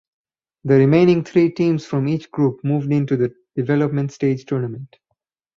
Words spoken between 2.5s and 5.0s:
moved in to the development stage tournament.